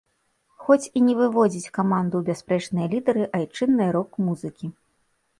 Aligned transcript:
Хоць 0.67 0.89
і 0.99 1.01
не 1.09 1.13
выводзіць 1.17 1.73
каманду 1.77 2.13
ў 2.19 2.23
бясспрэчныя 2.29 2.87
лідары 2.93 3.23
айчыннай 3.41 3.91
рок-музыкі. 3.97 4.71